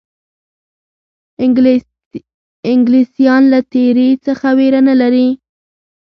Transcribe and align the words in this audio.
انګلیسیان 2.71 3.43
له 3.51 3.59
تېري 3.73 4.09
څخه 4.25 4.47
وېره 4.57 4.81
نه 4.87 4.95
لري. 5.01 5.27